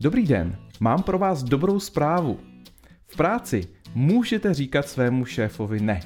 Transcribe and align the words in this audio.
Dobrý 0.00 0.26
den, 0.26 0.56
mám 0.80 1.02
pro 1.02 1.18
vás 1.18 1.42
dobrou 1.42 1.80
zprávu. 1.80 2.40
V 3.06 3.16
práci 3.16 3.68
můžete 3.94 4.54
říkat 4.54 4.88
svému 4.88 5.24
šéfovi 5.24 5.80
ne. 5.80 6.00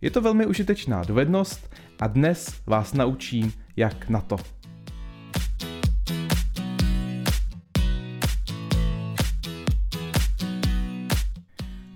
Je 0.00 0.10
to 0.10 0.20
velmi 0.20 0.46
užitečná 0.46 1.04
dovednost 1.04 1.74
a 2.00 2.06
dnes 2.06 2.62
vás 2.66 2.92
naučím, 2.92 3.52
jak 3.76 4.08
na 4.08 4.20
to. 4.20 4.36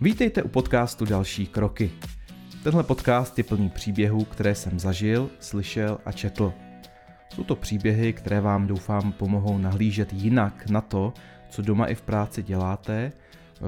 Vítejte 0.01 0.43
u 0.43 0.49
podcastu 0.49 1.05
Další 1.05 1.47
kroky. 1.47 1.91
Tenhle 2.63 2.85
podcast 2.85 3.39
je 3.39 3.45
plný 3.45 3.69
příběhů, 3.69 4.25
které 4.25 4.55
jsem 4.55 4.79
zažil, 4.79 5.31
slyšel 5.41 5.99
a 6.05 6.13
četl. 6.13 6.53
Jsou 7.35 7.45
to 7.45 7.57
příběhy, 7.57 8.13
které 8.13 8.41
vám 8.41 8.67
doufám 8.67 9.13
pomohou 9.13 9.59
nahlížet 9.59 10.13
jinak 10.13 10.71
na 10.71 10.81
to, 10.81 11.13
co 11.51 11.63
doma 11.63 11.87
i 11.87 11.95
v 11.95 12.03
práci 12.03 12.43
děláte. 12.43 13.13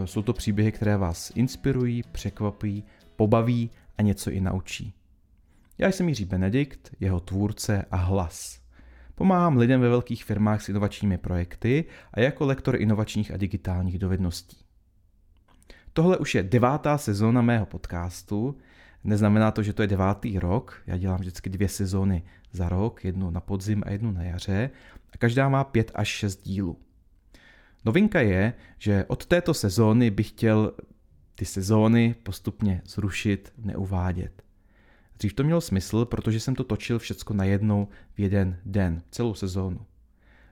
Jsou 0.05 0.22
to 0.22 0.32
příběhy, 0.32 0.72
které 0.72 0.96
vás 0.96 1.32
inspirují, 1.34 2.02
překvapí, 2.12 2.84
pobaví 3.16 3.70
a 3.98 4.02
něco 4.02 4.30
i 4.30 4.41
naučí. 4.41 4.95
Já 5.78 5.88
jsem 5.88 6.08
Jiří 6.08 6.24
Benedikt, 6.24 6.91
jeho 7.00 7.20
tvůrce 7.20 7.84
a 7.91 7.96
hlas. 7.96 8.60
Pomáhám 9.14 9.56
lidem 9.56 9.80
ve 9.80 9.88
velkých 9.88 10.24
firmách 10.24 10.62
s 10.62 10.69
inovačními 10.69 11.19
projekty 11.19 11.84
a 12.12 12.20
jako 12.20 12.46
lektor 12.46 12.80
inovačních 12.80 13.30
a 13.30 13.36
digitálních 13.36 13.98
dovedností. 13.98 14.56
Tohle 15.92 16.19
už 16.19 16.34
je 16.34 16.42
devátá 16.42 16.98
sezóna 16.98 17.42
mého 17.42 17.66
podcastu. 17.66 18.58
Neznamená 19.05 19.50
to, 19.50 19.62
že 19.62 19.72
to 19.72 19.83
je 19.83 19.88
devátý 19.88 20.38
rok. 20.38 20.83
Já 20.86 20.96
dělám 20.96 21.20
vždycky 21.20 21.50
dvě 21.50 21.69
sezóny 21.69 22.22
za 22.54 22.68
rok, 22.68 23.04
jednu 23.04 23.30
na 23.30 23.40
podzim 23.40 23.82
a 23.86 23.90
jednu 23.90 24.12
na 24.12 24.22
jaře. 24.22 24.70
A 25.12 25.16
každá 25.18 25.48
má 25.48 25.64
pět 25.64 25.90
až 25.94 26.08
šest 26.08 26.42
dílů. 26.42 26.78
Novinka 27.84 28.20
je, 28.20 28.54
že 28.78 29.04
od 29.08 29.27
této 29.27 29.54
sezóny 29.54 30.10
bych 30.10 30.28
chtěl 30.28 30.72
ty 31.34 31.44
sezóny 31.44 32.14
postupně 32.22 32.83
zrušit, 32.86 33.52
neuvádět. 33.58 34.42
Dřív 35.19 35.33
to 35.33 35.44
mělo 35.44 35.61
smysl, 35.61 36.05
protože 36.05 36.41
jsem 36.41 36.55
to 36.55 36.64
točil 36.64 36.98
všecko 36.98 37.34
najednou 37.34 37.88
v 38.14 38.20
jeden 38.20 38.58
den, 38.64 39.02
celou 39.11 39.34
sezónu. 39.34 39.80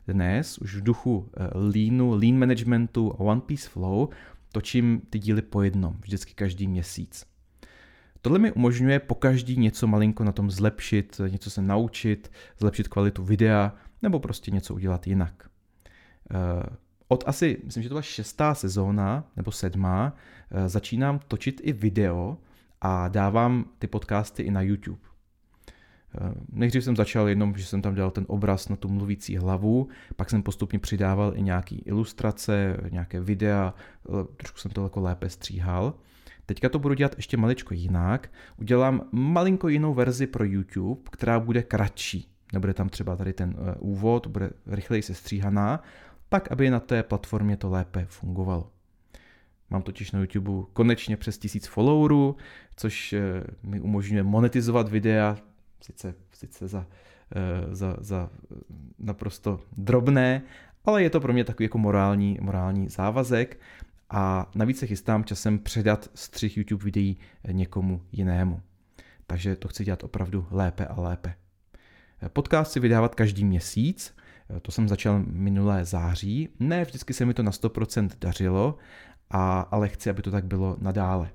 Dnes 0.06 0.58
už 0.58 0.76
v 0.76 0.82
duchu 0.82 1.30
eh, 1.36 1.58
leanu, 1.58 2.10
lean 2.10 2.38
managementu 2.38 3.12
a 3.12 3.20
One 3.20 3.40
Piece 3.40 3.68
Flow 3.68 4.08
točím 4.52 5.02
ty 5.10 5.18
díly 5.18 5.42
po 5.42 5.62
jednom, 5.62 5.96
vždycky 6.00 6.34
každý 6.34 6.66
měsíc. 6.66 7.31
Tohle 8.22 8.38
mi 8.38 8.52
umožňuje 8.52 8.98
po 8.98 9.14
každý 9.14 9.56
něco 9.56 9.86
malinko 9.86 10.24
na 10.24 10.32
tom 10.32 10.50
zlepšit, 10.50 11.20
něco 11.28 11.50
se 11.50 11.62
naučit, 11.62 12.32
zlepšit 12.58 12.88
kvalitu 12.88 13.24
videa 13.24 13.74
nebo 14.02 14.20
prostě 14.20 14.50
něco 14.50 14.74
udělat 14.74 15.06
jinak. 15.06 15.48
Eh, 16.30 16.76
od 17.08 17.24
asi, 17.26 17.60
myslím, 17.64 17.82
že 17.82 17.88
to 17.88 17.92
byla 17.92 18.02
šestá 18.02 18.54
sezóna 18.54 19.24
nebo 19.36 19.52
sedmá, 19.52 20.16
eh, 20.50 20.68
začínám 20.68 21.20
točit 21.28 21.60
i 21.64 21.72
video 21.72 22.38
a 22.80 23.08
dávám 23.08 23.64
ty 23.78 23.86
podcasty 23.86 24.42
i 24.42 24.50
na 24.50 24.62
YouTube. 24.62 25.00
Eh, 26.14 26.34
nejdřív 26.52 26.84
jsem 26.84 26.96
začal 26.96 27.28
jenom, 27.28 27.56
že 27.56 27.66
jsem 27.66 27.82
tam 27.82 27.94
dal 27.94 28.10
ten 28.10 28.24
obraz 28.28 28.68
na 28.68 28.76
tu 28.76 28.88
mluvící 28.88 29.36
hlavu, 29.36 29.88
pak 30.16 30.30
jsem 30.30 30.42
postupně 30.42 30.78
přidával 30.78 31.32
i 31.36 31.42
nějaké 31.42 31.76
ilustrace, 31.76 32.76
nějaké 32.90 33.20
videa, 33.20 33.74
trošku 34.36 34.58
jsem 34.58 34.70
to 34.70 34.82
jako 34.82 35.00
lépe 35.00 35.30
stříhal. 35.30 35.94
Teďka 36.46 36.68
to 36.68 36.78
budu 36.78 36.94
dělat 36.94 37.16
ještě 37.16 37.36
maličko 37.36 37.74
jinak. 37.74 38.30
Udělám 38.56 39.08
malinko 39.12 39.68
jinou 39.68 39.94
verzi 39.94 40.26
pro 40.26 40.44
YouTube, 40.44 41.00
která 41.10 41.40
bude 41.40 41.62
kratší. 41.62 42.28
Nebude 42.52 42.74
tam 42.74 42.88
třeba 42.88 43.16
tady 43.16 43.32
ten 43.32 43.56
eh, 43.58 43.74
úvod, 43.78 44.26
bude 44.26 44.50
rychleji 44.66 45.02
sestříhaná, 45.02 45.82
tak 46.28 46.52
aby 46.52 46.70
na 46.70 46.80
té 46.80 47.02
platformě 47.02 47.56
to 47.56 47.70
lépe 47.70 48.06
fungovalo. 48.08 48.70
Mám 49.70 49.82
totiž 49.82 50.12
na 50.12 50.20
YouTube 50.20 50.66
konečně 50.72 51.16
přes 51.16 51.38
tisíc 51.38 51.66
followerů, 51.66 52.36
což 52.76 53.12
eh, 53.12 53.44
mi 53.62 53.80
umožňuje 53.80 54.22
monetizovat 54.22 54.88
videa, 54.88 55.36
sice, 55.80 56.14
sice 56.32 56.68
za, 56.68 56.86
eh, 57.36 57.74
za, 57.74 57.96
za 58.00 58.30
naprosto 58.98 59.60
drobné, 59.76 60.42
ale 60.84 61.02
je 61.02 61.10
to 61.10 61.20
pro 61.20 61.32
mě 61.32 61.44
takový 61.44 61.64
jako 61.64 61.78
morální, 61.78 62.38
morální 62.40 62.88
závazek 62.88 63.60
a 64.14 64.50
navíc 64.54 64.78
se 64.78 64.86
chystám 64.86 65.24
časem 65.24 65.58
předat 65.58 66.10
střih 66.14 66.56
YouTube 66.56 66.84
videí 66.84 67.18
někomu 67.52 68.02
jinému. 68.12 68.62
Takže 69.26 69.56
to 69.56 69.68
chci 69.68 69.84
dělat 69.84 70.04
opravdu 70.04 70.46
lépe 70.50 70.86
a 70.86 71.00
lépe. 71.00 71.34
Podcast 72.28 72.72
si 72.72 72.80
vydávat 72.80 73.14
každý 73.14 73.44
měsíc, 73.44 74.14
to 74.62 74.72
jsem 74.72 74.88
začal 74.88 75.22
minulé 75.26 75.84
září. 75.84 76.48
Ne 76.60 76.84
vždycky 76.84 77.14
se 77.14 77.24
mi 77.24 77.34
to 77.34 77.42
na 77.42 77.50
100% 77.50 78.10
dařilo, 78.20 78.76
a, 79.30 79.60
ale 79.60 79.88
chci, 79.88 80.10
aby 80.10 80.22
to 80.22 80.30
tak 80.30 80.44
bylo 80.44 80.76
nadále. 80.80 81.30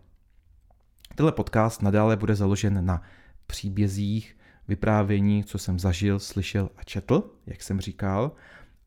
Tenhle 1.15 1.31
podcast 1.31 1.81
nadále 1.81 2.15
bude 2.15 2.35
založen 2.35 2.85
na 2.85 3.01
příbězích, 3.47 4.37
vyprávění, 4.67 5.43
co 5.43 5.57
jsem 5.57 5.79
zažil, 5.79 6.19
slyšel 6.19 6.69
a 6.77 6.83
četl, 6.83 7.31
jak 7.45 7.61
jsem 7.61 7.81
říkal. 7.81 8.31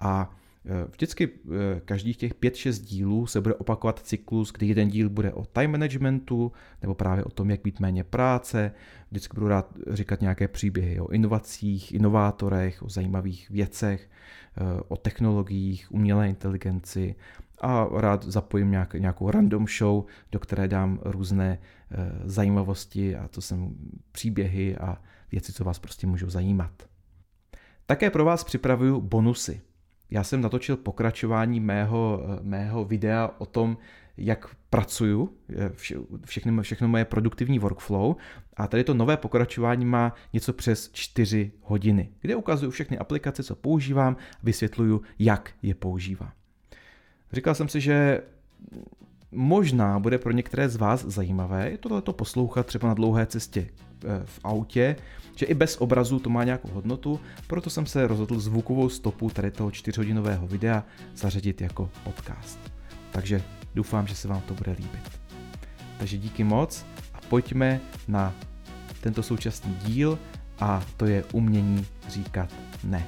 A 0.00 0.37
vždycky 0.65 1.28
eh, 1.28 1.81
každých 1.84 2.16
těch 2.16 2.34
5-6 2.34 2.84
dílů 2.84 3.26
se 3.26 3.41
bude 3.41 3.54
opakovat 3.54 3.98
cyklus, 3.98 4.53
kdy 4.53 4.66
jeden 4.66 4.88
díl 4.88 5.10
bude 5.10 5.32
o 5.32 5.44
time 5.44 5.71
managementu, 5.71 6.53
nebo 6.82 6.94
právě 6.94 7.25
o 7.25 7.31
tom, 7.31 7.50
jak 7.50 7.65
mít 7.65 7.81
méně 7.81 8.04
práce. 8.04 8.72
Vždycky 9.10 9.34
budu 9.34 9.49
rád 9.49 9.75
říkat 9.91 10.20
nějaké 10.20 10.49
příběhy 10.49 11.00
o 11.00 11.09
inovacích, 11.09 11.94
inovátorech, 11.94 12.82
o 12.82 12.88
zajímavých 12.88 13.50
věcech, 13.50 14.10
eh, 14.56 14.82
o 14.88 14.97
technologiích, 14.97 15.93
umělé 15.93 16.28
inteligenci 16.28 17.15
a 17.60 17.88
rád 17.93 18.25
zapojím 18.25 18.70
nějak, 18.70 18.94
nějakou 18.94 19.31
random 19.31 19.66
show, 19.78 20.04
do 20.32 20.38
které 20.38 20.69
dám 20.69 21.00
různé 21.04 21.59
zajímavosti 22.25 23.16
a 23.16 23.28
to 23.28 23.41
jsem 23.41 23.75
příběhy 24.12 24.76
a 24.76 25.03
věci, 25.32 25.53
co 25.53 25.65
vás 25.65 25.78
prostě 25.78 26.06
můžou 26.06 26.31
zajímat. 26.31 26.70
Také 27.87 28.10
pro 28.10 28.25
vás 28.25 28.44
připravuju 28.44 29.00
bonusy 29.00 29.60
já 30.10 30.25
jsem 30.25 30.41
natočil 30.41 30.76
pokračování 30.76 31.60
mého, 31.60 32.22
mého 32.43 32.84
videa 32.84 33.31
o 33.38 33.47
tom, 33.47 33.78
jak 34.16 34.56
pracuju, 34.71 35.34
vše, 35.75 35.97
všechny, 36.25 36.62
všechno 36.62 36.88
moje 36.88 37.04
produktivní 37.04 37.59
workflow 37.59 38.16
a 38.56 38.66
tady 38.66 38.84
to 38.84 38.94
nové 38.94 39.16
pokračování 39.16 39.84
má 39.84 40.15
něco 40.32 40.53
přes 40.53 40.91
4 40.93 41.53
hodiny, 41.62 42.09
kde 42.20 42.37
ukazuju 42.37 42.70
všechny 42.70 42.99
aplikace, 42.99 43.43
co 43.43 43.56
používám 43.56 44.16
vysvětluju, 44.43 45.03
jak 45.19 45.53
je 45.62 45.75
používám. 45.75 46.32
Říkal 47.32 47.54
jsem 47.54 47.69
si, 47.69 47.81
že 47.81 48.22
možná 49.33 49.99
bude 49.99 50.19
pro 50.19 50.33
některé 50.33 50.69
z 50.69 50.77
vás 50.77 51.05
zajímavé 51.05 51.77
tohleto 51.79 52.13
poslouchat 52.13 52.67
třeba 52.67 52.89
na 52.89 52.95
dlouhé 52.95 53.27
cestě 53.27 53.67
eh, 54.05 54.23
v 54.25 54.41
autě, 54.45 54.97
že 55.37 55.47
i 55.47 55.55
bez 55.55 55.77
obrazu 55.77 56.19
to 56.19 56.31
má 56.31 56.45
nějakou 56.45 56.69
hodnotu, 56.69 57.21
proto 57.47 57.71
jsem 57.71 57.87
se 57.87 58.07
rozhodl 58.07 58.41
zvukovou 58.41 58.89
stopu 58.89 59.31
tady 59.31 59.51
toho 59.51 59.71
čtyřhodinového 59.71 60.47
videa 60.47 60.85
zařadit 61.15 61.61
jako 61.61 61.91
podcast. 62.05 62.59
Takže 63.11 63.43
doufám, 63.75 64.07
že 64.07 64.15
se 64.15 64.29
vám 64.29 64.41
to 64.41 64.55
bude 64.55 64.73
líbit. 64.73 65.21
Takže 65.99 66.19
díky 66.19 66.45
moc 66.45 66.87
a 67.15 67.19
pojďme 67.29 67.81
na 68.09 68.35
tento 69.01 69.23
současný 69.23 69.75
díl 69.75 70.19
a 70.61 70.85
to 70.97 71.07
je 71.07 71.25
umění 71.33 71.87
říkat 72.09 72.49
ne. 72.85 73.07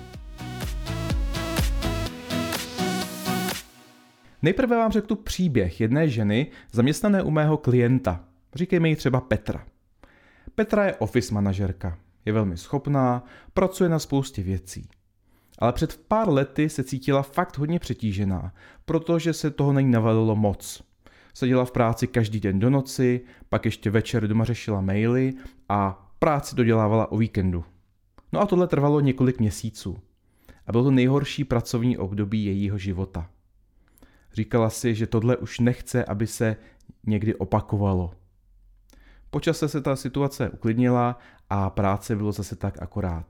Nejprve 4.42 4.76
vám 4.76 4.92
řeknu 4.92 5.16
příběh 5.16 5.80
jedné 5.80 6.08
ženy 6.08 6.46
zaměstnané 6.72 7.22
u 7.22 7.30
mého 7.30 7.56
klienta. 7.56 8.24
Říkejme 8.54 8.88
ji 8.88 8.96
třeba 8.96 9.20
Petra. 9.20 9.66
Petra 10.54 10.84
je 10.84 10.94
office 10.94 11.34
manažerka. 11.34 11.98
Je 12.24 12.32
velmi 12.32 12.56
schopná, 12.56 13.24
pracuje 13.54 13.90
na 13.90 13.98
spoustě 13.98 14.42
věcí. 14.42 14.88
Ale 15.58 15.72
před 15.72 16.00
pár 16.08 16.28
lety 16.28 16.68
se 16.68 16.84
cítila 16.84 17.22
fakt 17.22 17.58
hodně 17.58 17.78
přetížená, 17.78 18.52
protože 18.84 19.32
se 19.32 19.50
toho 19.50 19.72
není 19.72 19.90
navalilo 19.90 20.36
moc. 20.36 20.82
Seděla 21.34 21.64
v 21.64 21.70
práci 21.72 22.06
každý 22.06 22.40
den 22.40 22.58
do 22.58 22.70
noci, 22.70 23.20
pak 23.48 23.64
ještě 23.64 23.90
večer 23.90 24.28
doma 24.28 24.44
řešila 24.44 24.80
maily 24.80 25.32
a 25.68 26.08
práci 26.18 26.56
dodělávala 26.56 27.12
o 27.12 27.16
víkendu. 27.16 27.64
No 28.32 28.40
a 28.40 28.46
tohle 28.46 28.66
trvalo 28.66 29.00
několik 29.00 29.40
měsíců. 29.40 29.98
A 30.66 30.72
bylo 30.72 30.84
to 30.84 30.90
nejhorší 30.90 31.44
pracovní 31.44 31.98
období 31.98 32.44
jejího 32.44 32.78
života. 32.78 33.30
Říkala 34.34 34.70
si, 34.70 34.94
že 34.94 35.06
tohle 35.06 35.36
už 35.36 35.58
nechce, 35.58 36.04
aby 36.04 36.26
se 36.26 36.56
někdy 37.06 37.34
opakovalo. 37.34 38.14
Počase 39.30 39.68
se 39.68 39.80
ta 39.80 39.96
situace 39.96 40.50
uklidnila 40.50 41.18
a 41.50 41.70
práce 41.70 42.16
bylo 42.16 42.32
zase 42.32 42.56
tak 42.56 42.82
akorát. 42.82 43.26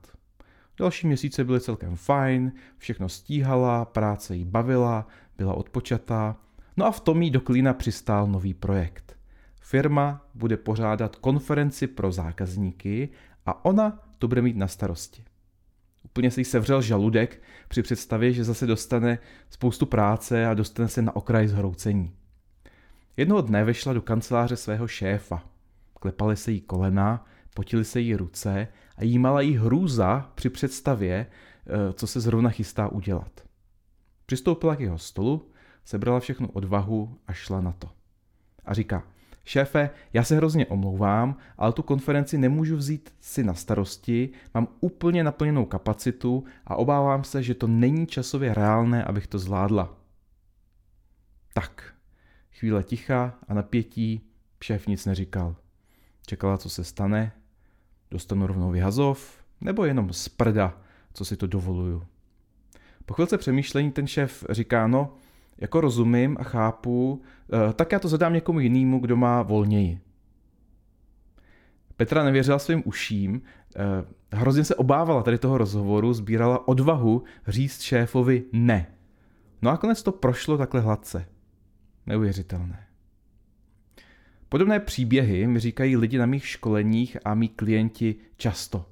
Další 0.77 1.07
měsíce 1.07 1.43
byly 1.43 1.59
celkem 1.59 1.95
fajn, 1.95 2.51
všechno 2.77 3.09
stíhala, 3.09 3.85
práce 3.85 4.35
jí 4.35 4.45
bavila, 4.45 5.07
byla 5.37 5.53
odpočatá, 5.53 6.35
no 6.77 6.85
a 6.85 6.91
v 6.91 6.99
tom 6.99 7.21
jí 7.21 7.31
do 7.31 7.41
klína 7.41 7.73
přistál 7.73 8.27
nový 8.27 8.53
projekt. 8.53 9.17
Firma 9.61 10.25
bude 10.33 10.57
pořádat 10.57 11.15
konferenci 11.15 11.87
pro 11.87 12.11
zákazníky 12.11 13.09
a 13.45 13.65
ona 13.65 13.99
to 14.17 14.27
bude 14.27 14.41
mít 14.41 14.57
na 14.57 14.67
starosti. 14.67 15.23
Úplně 16.13 16.31
se 16.31 16.41
jí 16.41 16.45
sevřel 16.45 16.81
žaludek 16.81 17.41
při 17.67 17.81
představě, 17.81 18.33
že 18.33 18.43
zase 18.43 18.67
dostane 18.67 19.19
spoustu 19.49 19.85
práce 19.85 20.47
a 20.47 20.53
dostane 20.53 20.87
se 20.87 21.01
na 21.01 21.15
okraj 21.15 21.47
zhroucení. 21.47 22.15
Jednoho 23.17 23.41
dne 23.41 23.63
vešla 23.63 23.93
do 23.93 24.01
kanceláře 24.01 24.55
svého 24.55 24.87
šéfa. 24.87 25.43
Klepaly 25.93 26.35
se 26.35 26.51
jí 26.51 26.61
kolena, 26.61 27.25
potily 27.55 27.85
se 27.85 27.99
jí 27.99 28.15
ruce 28.15 28.67
a 28.97 29.03
jímala 29.03 29.41
jí 29.41 29.57
hrůza 29.57 30.31
při 30.35 30.49
představě, 30.49 31.25
eh, 31.25 31.93
co 31.93 32.07
se 32.07 32.19
zrovna 32.19 32.49
chystá 32.49 32.87
udělat. 32.87 33.41
Přistoupila 34.25 34.75
k 34.75 34.79
jeho 34.79 34.97
stolu, 34.97 35.51
sebrala 35.85 36.19
všechnu 36.19 36.49
odvahu 36.49 37.17
a 37.27 37.33
šla 37.33 37.61
na 37.61 37.71
to. 37.71 37.89
A 38.65 38.73
říká, 38.73 39.03
šéfe, 39.43 39.89
já 40.13 40.23
se 40.23 40.35
hrozně 40.35 40.65
omlouvám, 40.65 41.37
ale 41.57 41.73
tu 41.73 41.81
konferenci 41.81 42.37
nemůžu 42.37 42.77
vzít 42.77 43.13
si 43.21 43.43
na 43.43 43.53
starosti, 43.53 44.29
mám 44.53 44.67
úplně 44.79 45.23
naplněnou 45.23 45.65
kapacitu 45.65 46.43
a 46.65 46.75
obávám 46.75 47.23
se, 47.23 47.43
že 47.43 47.53
to 47.53 47.67
není 47.67 48.07
časově 48.07 48.53
reálné, 48.53 49.03
abych 49.03 49.27
to 49.27 49.39
zvládla. 49.39 49.97
Tak, 51.53 51.93
chvíle 52.51 52.83
ticha 52.83 53.39
a 53.47 53.53
napětí, 53.53 54.21
šéf 54.61 54.87
nic 54.87 55.05
neříkal. 55.05 55.55
Čekala, 56.25 56.57
co 56.57 56.69
se 56.69 56.83
stane, 56.83 57.31
dostanu 58.11 58.47
rovnou 58.47 58.71
vyhazov, 58.71 59.43
nebo 59.61 59.85
jenom 59.85 60.13
z 60.13 60.29
prda, 60.29 60.77
co 61.13 61.25
si 61.25 61.37
to 61.37 61.47
dovoluju. 61.47 62.05
Po 63.05 63.13
chvilce 63.13 63.37
přemýšlení 63.37 63.91
ten 63.91 64.07
šéf 64.07 64.45
říká, 64.49 64.87
no, 64.87 65.13
jako 65.63 65.81
rozumím 65.81 66.37
a 66.39 66.43
chápu, 66.43 67.21
eh, 67.53 67.73
tak 67.73 67.91
já 67.91 67.99
to 67.99 68.07
zadám 68.07 68.33
někomu 68.33 68.59
jinému, 68.59 68.99
kdo 68.99 69.15
má 69.15 69.41
volněji. 69.41 69.99
Petra 71.97 72.23
nevěřila 72.23 72.59
svým 72.59 72.83
uším, 72.85 73.41
eh, 73.75 73.79
hrozně 74.31 74.63
se 74.63 74.75
obávala 74.75 75.23
tady 75.23 75.37
toho 75.37 75.57
rozhovoru, 75.57 76.13
sbírala 76.13 76.67
odvahu 76.67 77.23
říct 77.47 77.81
šéfovi 77.81 78.43
ne. 78.51 78.87
No 79.61 79.71
a 79.71 79.77
konec 79.77 80.03
to 80.03 80.11
prošlo 80.11 80.57
takhle 80.57 80.81
hladce. 80.81 81.25
Neuvěřitelné. 82.05 82.87
Podobné 84.49 84.79
příběhy 84.79 85.47
mi 85.47 85.59
říkají 85.59 85.97
lidi 85.97 86.17
na 86.17 86.25
mých 86.25 86.47
školeních 86.47 87.17
a 87.25 87.33
mý 87.33 87.49
klienti 87.49 88.15
často. 88.37 88.85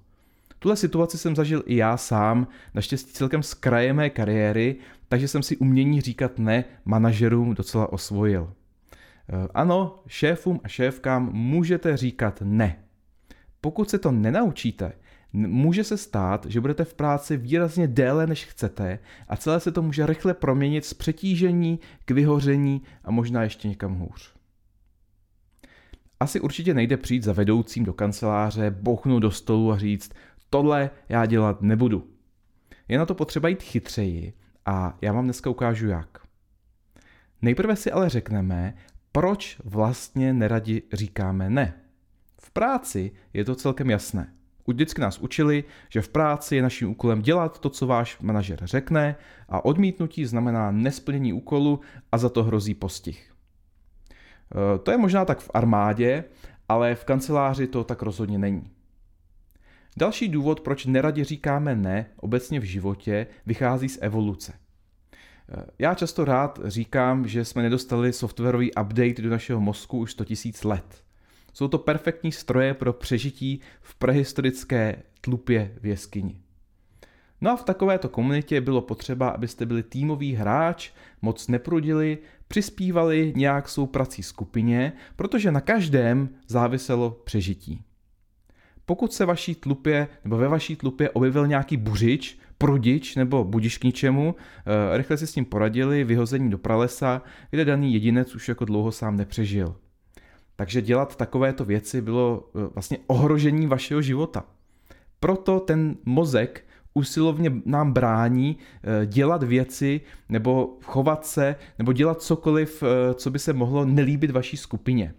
Tuhle 0.63 0.75
situaci 0.75 1.17
jsem 1.17 1.35
zažil 1.35 1.63
i 1.65 1.75
já 1.75 1.97
sám, 1.97 2.47
naštěstí 2.73 3.13
celkem 3.13 3.43
z 3.43 3.53
kraje 3.53 3.93
mé 3.93 4.09
kariéry, 4.09 4.75
takže 5.07 5.27
jsem 5.27 5.43
si 5.43 5.57
umění 5.57 6.01
říkat 6.01 6.39
ne 6.39 6.63
manažerům 6.85 7.53
docela 7.53 7.93
osvojil. 7.93 8.53
Eh, 9.29 9.47
ano, 9.53 9.99
šéfům 10.07 10.59
a 10.63 10.67
šéfkám 10.67 11.33
můžete 11.33 11.97
říkat 11.97 12.41
ne. 12.45 12.83
Pokud 13.61 13.89
se 13.89 13.99
to 13.99 14.11
nenaučíte, 14.11 14.93
může 15.33 15.83
se 15.83 15.97
stát, 15.97 16.45
že 16.49 16.61
budete 16.61 16.83
v 16.83 16.93
práci 16.93 17.37
výrazně 17.37 17.87
déle, 17.87 18.27
než 18.27 18.45
chcete 18.45 18.99
a 19.27 19.37
celé 19.37 19.59
se 19.59 19.71
to 19.71 19.81
může 19.81 20.05
rychle 20.05 20.33
proměnit 20.33 20.85
z 20.85 20.93
přetížení 20.93 21.79
k 22.05 22.11
vyhoření 22.11 22.81
a 23.03 23.11
možná 23.11 23.43
ještě 23.43 23.67
někam 23.67 23.95
hůř. 23.95 24.33
Asi 26.21 26.39
určitě 26.39 26.73
nejde 26.73 26.97
přijít 26.97 27.23
za 27.23 27.33
vedoucím 27.33 27.85
do 27.85 27.93
kanceláře, 27.93 28.75
bouchnout 28.81 29.21
do 29.21 29.31
stolu 29.31 29.71
a 29.71 29.77
říct, 29.77 30.11
tohle 30.51 30.89
já 31.09 31.25
dělat 31.25 31.61
nebudu. 31.61 32.07
Je 32.87 32.97
na 32.97 33.05
to 33.05 33.15
potřeba 33.15 33.49
jít 33.49 33.63
chytřeji 33.63 34.33
a 34.65 34.97
já 35.01 35.13
vám 35.13 35.23
dneska 35.23 35.49
ukážu 35.49 35.87
jak. 35.87 36.17
Nejprve 37.41 37.75
si 37.75 37.91
ale 37.91 38.09
řekneme, 38.09 38.73
proč 39.11 39.59
vlastně 39.63 40.33
neradi 40.33 40.81
říkáme 40.93 41.49
ne. 41.49 41.73
V 42.41 42.51
práci 42.51 43.11
je 43.33 43.45
to 43.45 43.55
celkem 43.55 43.89
jasné. 43.89 44.33
Vždycky 44.67 45.01
nás 45.01 45.19
učili, 45.19 45.63
že 45.89 46.01
v 46.01 46.09
práci 46.09 46.55
je 46.55 46.61
naším 46.61 46.89
úkolem 46.89 47.21
dělat 47.21 47.59
to, 47.59 47.69
co 47.69 47.87
váš 47.87 48.19
manažer 48.19 48.59
řekne 48.63 49.15
a 49.49 49.65
odmítnutí 49.65 50.25
znamená 50.25 50.71
nesplnění 50.71 51.33
úkolu 51.33 51.79
a 52.11 52.17
za 52.17 52.29
to 52.29 52.43
hrozí 52.43 52.73
postih. 52.73 53.33
E, 54.75 54.79
to 54.79 54.91
je 54.91 54.97
možná 54.97 55.25
tak 55.25 55.39
v 55.39 55.51
armádě, 55.53 56.23
ale 56.69 56.95
v 56.95 57.05
kanceláři 57.05 57.67
to 57.67 57.83
tak 57.83 58.01
rozhodně 58.01 58.37
není. 58.37 58.71
Další 59.97 60.27
důvod, 60.27 60.61
proč 60.61 60.85
neradi 60.85 61.23
říkáme 61.23 61.75
ne 61.75 62.05
obecně 62.17 62.59
v 62.59 62.63
životě, 62.63 63.27
vychází 63.45 63.89
z 63.89 63.99
evoluce. 64.01 64.53
Já 65.79 65.93
často 65.95 66.25
rád 66.25 66.59
říkám, 66.65 67.27
že 67.27 67.45
jsme 67.45 67.61
nedostali 67.61 68.13
softwarový 68.13 68.71
update 68.71 69.21
do 69.21 69.29
našeho 69.29 69.61
mozku 69.61 69.97
už 69.97 70.11
100 70.11 70.23
000 70.63 70.75
let. 70.75 71.03
Jsou 71.53 71.67
to 71.67 71.77
perfektní 71.77 72.31
stroje 72.31 72.73
pro 72.73 72.93
přežití 72.93 73.59
v 73.81 73.95
prehistorické 73.95 75.03
tlupě 75.21 75.75
v 75.81 75.85
jeskyni. 75.85 76.37
No 77.41 77.51
a 77.51 77.55
v 77.55 77.63
takovéto 77.63 78.09
komunitě 78.09 78.61
bylo 78.61 78.81
potřeba, 78.81 79.29
abyste 79.29 79.65
byli 79.65 79.83
týmový 79.83 80.33
hráč, 80.33 80.91
moc 81.21 81.47
neprudili, 81.47 82.17
přispívali 82.47 83.33
nějak 83.35 83.69
svou 83.69 83.85
prací 83.85 84.23
skupině, 84.23 84.93
protože 85.15 85.51
na 85.51 85.61
každém 85.61 86.29
záviselo 86.47 87.11
přežití. 87.11 87.83
Pokud 88.85 89.13
se 89.13 89.25
vaší 89.25 89.55
tlupě 89.55 90.07
nebo 90.23 90.37
ve 90.37 90.47
vaší 90.47 90.75
tlupě 90.75 91.09
objevil 91.09 91.47
nějaký 91.47 91.77
buřič, 91.77 92.39
prudič 92.61 93.15
nebo 93.15 93.43
budiš 93.43 93.77
k 93.77 93.83
ničemu, 93.83 94.35
eh, 94.35 94.97
rychle 94.97 95.17
si 95.17 95.27
s 95.27 95.35
ním 95.35 95.45
poradili, 95.45 96.03
vyhození 96.03 96.49
do 96.49 96.57
pralesa, 96.57 97.21
kde 97.49 97.65
daný 97.65 97.93
jedinec 97.93 98.35
už 98.35 98.49
jako 98.49 98.65
dlouho 98.65 98.91
sám 98.91 99.17
nepřežil. 99.17 99.75
Takže 100.55 100.81
dělat 100.81 101.15
takovéto 101.15 101.65
věci 101.65 102.01
bylo 102.01 102.49
eh, 102.55 102.67
vlastně 102.73 102.97
ohrožení 103.07 103.67
vašeho 103.67 104.01
života. 104.01 104.45
Proto 105.19 105.59
ten 105.59 105.97
mozek 106.05 106.65
usilovně 106.93 107.53
nám 107.65 107.93
brání 107.93 108.57
eh, 108.57 109.05
dělat 109.05 109.43
věci 109.43 110.01
nebo 110.29 110.77
chovat 110.83 111.25
se 111.25 111.55
nebo 111.79 111.93
dělat 111.93 112.21
cokoliv, 112.21 112.83
co 113.13 113.31
by 113.31 113.39
se 113.39 113.53
mohlo 113.53 113.85
nelíbit 113.85 114.31
vaší 114.31 114.57
skupině. 114.57 115.13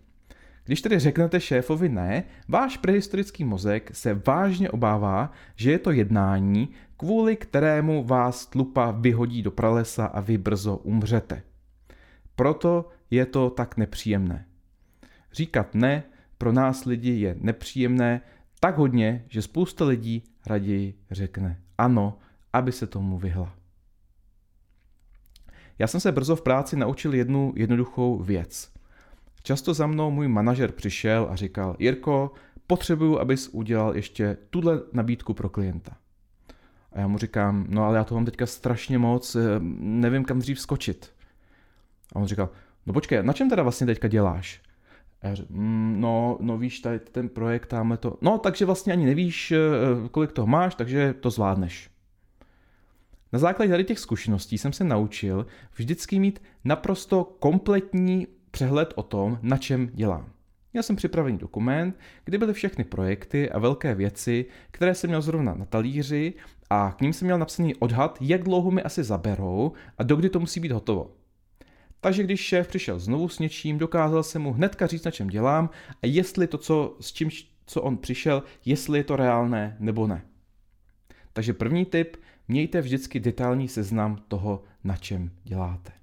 Když 0.65 0.83
tedy 0.83 0.99
řeknete 0.99 1.41
šéfovi 1.41 1.89
ne, 1.89 2.25
váš 2.49 2.77
prehistorický 2.77 3.45
mozek 3.45 3.91
se 3.95 4.15
vážně 4.27 4.71
obává, 4.71 5.33
že 5.57 5.71
je 5.71 5.79
to 5.79 5.91
jednání, 5.91 6.69
kvůli 6.97 7.37
kterému 7.37 8.05
vás 8.05 8.47
tlupa 8.47 8.91
vyhodí 8.91 9.43
do 9.43 9.51
pralesa 9.51 10.07
a 10.07 10.21
vy 10.21 10.39
brzo 10.39 10.77
umřete. 10.77 11.43
Proto 12.37 12.89
je 13.11 13.27
to 13.27 13.51
tak 13.51 13.77
nepříjemné. 13.77 14.47
Říkat 15.33 15.75
ne 15.75 16.03
pro 16.39 16.53
nás 16.53 16.85
lidi 16.85 17.11
je 17.11 17.37
nepříjemné 17.39 18.21
tak 18.61 18.77
hodně, 18.77 19.25
že 19.29 19.43
spousta 19.43 19.85
lidí 19.85 20.25
raději 20.47 20.99
řekne 21.11 21.61
ano, 21.79 22.19
aby 22.53 22.73
se 22.73 22.87
tomu 22.87 23.19
vyhla. 23.19 23.55
Já 25.79 25.87
jsem 25.87 26.01
se 26.01 26.13
brzo 26.13 26.37
v 26.37 26.43
práci 26.43 26.77
naučil 26.77 27.15
jednu 27.15 27.53
jednoduchou 27.57 28.19
věc. 28.19 28.72
Často 29.43 29.75
za 29.75 29.87
mnou 29.87 30.11
můj 30.11 30.29
manažer 30.29 30.73
přišel 30.73 31.29
a 31.31 31.37
říkal, 31.37 31.77
Jirko, 31.79 32.33
potřebuju, 32.67 33.19
abys 33.19 33.49
udělal 33.49 33.97
ještě 33.97 34.37
tuhle 34.51 34.81
nabídku 34.93 35.35
pro 35.35 35.49
klienta. 35.49 35.97
A 36.93 37.01
já 37.01 37.09
mu 37.09 37.19
říkám, 37.19 37.67
no 37.69 37.85
ale 37.85 37.99
já 37.99 38.05
to 38.05 38.15
mám 38.15 38.25
teďka 38.25 38.47
strašně 38.47 38.99
moc, 38.99 39.37
eh, 39.37 39.41
nevím 39.81 40.25
kam 40.25 40.39
dřív 40.39 40.61
skočit. 40.61 41.11
A 42.15 42.19
on 42.19 42.27
říkal, 42.27 42.49
no 42.87 42.93
počkej, 42.93 43.23
na 43.23 43.33
čem 43.33 43.51
teda 43.51 43.63
vlastně 43.63 43.87
teďka 43.87 44.09
děláš? 44.09 44.61
A 45.23 45.27
já 45.27 45.35
říkám, 45.35 45.57
mm, 45.57 46.01
no, 46.01 46.39
no 46.41 46.59
víš, 46.59 46.81
tady 46.81 46.99
ten 46.99 47.29
projekt, 47.29 47.67
tamhle 47.67 47.97
to, 47.97 48.19
no 48.21 48.39
takže 48.39 48.65
vlastně 48.65 48.93
ani 48.93 49.07
nevíš, 49.07 49.53
eh, 49.53 49.59
kolik 50.11 50.33
toho 50.33 50.47
máš, 50.47 50.75
takže 50.75 51.15
to 51.21 51.31
zvládneš. 51.31 51.91
Na 53.33 53.39
základě 53.39 53.71
tady 53.71 53.85
těch 53.85 53.99
zkušeností 53.99 54.59
jsem 54.59 54.73
se 54.73 54.85
naučil 54.85 55.47
vždycky 55.77 56.19
mít 56.19 56.43
naprosto 56.65 57.25
kompletní 57.25 58.27
přehled 58.53 58.93
o 58.97 59.03
tom, 59.03 59.39
na 59.43 59.57
čem 59.57 59.91
dělám. 59.95 60.33
Měl 60.73 60.83
jsem 60.83 60.97
připravený 60.97 61.39
dokument, 61.39 61.99
kde 62.25 62.39
byly 62.39 62.53
všechny 62.53 62.85
projekty 62.85 63.51
a 63.51 63.59
velké 63.59 63.95
věci, 63.95 64.47
které 64.71 64.95
jsem 64.95 65.11
měl 65.11 65.23
zrovna 65.23 65.55
na 65.55 65.65
talíři 65.65 66.35
a 66.71 66.93
k 66.93 67.01
ním 67.01 67.13
jsem 67.13 67.27
měl 67.27 67.39
napsaný 67.39 67.75
odhad, 67.75 68.19
jak 68.21 68.43
dlouho 68.43 68.71
mi 68.71 68.83
asi 68.83 69.05
zaberou 69.05 69.73
a 69.99 70.03
dokdy 70.03 70.29
to 70.29 70.41
musí 70.41 70.61
být 70.61 70.73
hotovo. 70.73 71.11
Takže 72.01 72.23
když 72.23 72.41
šéf 72.41 72.69
přišel 72.69 72.99
znovu 72.99 73.29
s 73.29 73.39
něčím, 73.39 73.79
dokázal 73.79 74.23
jsem 74.23 74.43
mu 74.43 74.53
hnedka 74.53 74.87
říct, 74.87 75.05
na 75.05 75.11
čem 75.11 75.29
dělám 75.29 75.71
a 76.03 76.07
jestli 76.07 76.47
to, 76.47 76.59
co, 76.59 76.97
s 77.01 77.13
čím, 77.13 77.31
co 77.67 77.83
on 77.83 77.97
přišel, 77.97 78.43
jestli 78.65 78.99
je 78.99 79.05
to 79.05 79.17
reálné 79.17 79.77
nebo 79.81 80.07
ne. 80.07 80.23
Takže 81.33 81.53
první 81.53 81.85
tip, 81.85 82.17
mějte 82.49 82.81
vždycky 82.81 83.21
detailní 83.21 83.69
seznam 83.69 84.17
toho, 84.29 84.63
na 84.85 84.97
čem 84.97 85.31
děláte. 85.45 86.02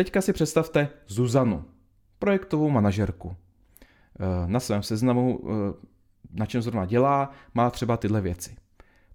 Teďka 0.00 0.20
si 0.20 0.32
představte 0.32 0.88
Zuzanu, 1.06 1.64
projektovou 2.18 2.70
manažerku. 2.70 3.36
Eh, 3.36 4.24
na 4.46 4.60
svém 4.60 4.82
seznamu, 4.82 5.40
eh, 5.42 5.86
na 6.32 6.46
čem 6.46 6.62
zrovna 6.62 6.86
dělá, 6.86 7.30
má 7.54 7.70
třeba 7.70 7.96
tyhle 7.96 8.20
věci. 8.20 8.56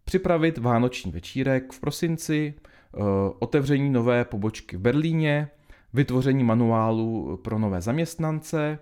Připravit 0.04 0.58
vánoční 0.58 1.12
večírek 1.12 1.74
v 1.74 1.80
prosinci, 1.80 2.54
eh, 2.58 3.00
otevření 3.40 3.90
nové 3.90 4.26
pobočky 4.26 4.78
v 4.78 4.80
Berlíně, 4.80 5.50
vytvoření 5.94 6.44
manuálu 6.44 7.38
pro 7.44 7.60
nové 7.60 7.82
zaměstnance 7.82 8.80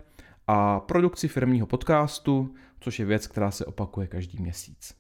a 0.48 0.80
produkci 0.80 1.28
firmního 1.28 1.68
podcastu, 1.68 2.54
což 2.80 3.00
je 3.00 3.06
věc, 3.06 3.28
která 3.28 3.52
se 3.52 3.66
opakuje 3.66 4.08
každý 4.08 4.42
měsíc. 4.42 4.96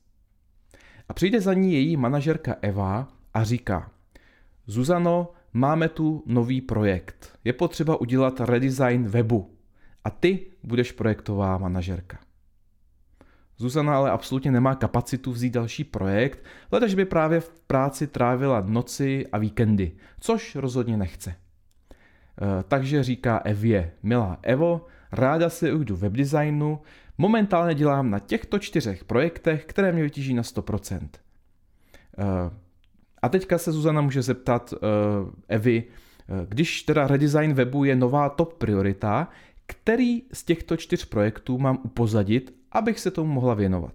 A 1.10 1.14
přijde 1.14 1.42
za 1.42 1.54
ní 1.54 1.74
její 1.74 1.98
manažerka 1.98 2.56
Eva 2.62 3.08
a 3.34 3.44
říká, 3.44 3.92
Zuzano, 4.68 5.34
máme 5.54 5.90
tu 5.90 6.24
nový 6.26 6.62
projekt. 6.62 7.40
Je 7.44 7.54
potřeba 7.54 8.02
udělat 8.02 8.40
redesign 8.40 9.08
webu. 9.08 9.50
A 10.04 10.10
ty 10.10 10.46
budeš 10.64 10.92
projektová 10.92 11.58
manažerka. 11.58 12.20
Zuzana 13.58 13.96
ale 13.96 14.12
absolutně 14.12 14.52
nemá 14.52 14.76
kapacitu 14.76 15.32
vzít 15.32 15.54
další 15.54 15.84
projekt, 15.84 16.44
že 16.88 16.96
by 16.96 17.06
právě 17.06 17.40
v 17.40 17.60
práci 17.68 18.08
trávila 18.08 18.64
noci 18.68 19.28
a 19.32 19.38
víkendy, 19.38 19.92
což 20.20 20.56
rozhodně 20.56 20.98
nechce. 20.98 21.30
E, 21.30 21.36
takže 22.64 23.04
říká 23.04 23.38
Evě, 23.38 23.92
milá 24.04 24.38
Evo, 24.42 24.86
ráda 25.12 25.50
se 25.50 25.74
ujdu 25.74 25.96
webdesignu, 25.96 26.82
momentálně 27.18 27.76
dělám 27.76 28.10
na 28.10 28.20
těchto 28.20 28.60
čtyřech 28.60 29.04
projektech, 29.04 29.66
které 29.66 29.92
mě 29.92 30.04
vytíží 30.04 30.34
na 30.34 30.44
100%. 30.44 31.10
A 33.24 33.30
teďka 33.30 33.58
se 33.58 33.72
Zuzana 33.72 34.02
může 34.02 34.22
zeptat 34.22 34.74
e, 34.74 34.78
Evy, 35.48 35.84
když 36.50 36.84
teda 36.84 37.08
redesign 37.08 37.54
webu 37.54 37.84
je 37.84 37.96
nová 37.96 38.30
top 38.30 38.54
priorita, 38.54 39.28
který 39.66 40.24
z 40.34 40.44
těchto 40.44 40.78
čtyř 40.78 41.06
projektů 41.06 41.58
mám 41.58 41.80
upozadit, 41.84 42.56
abych 42.72 43.00
se 43.00 43.12
tomu 43.12 43.32
mohla 43.32 43.54
věnovat. 43.54 43.94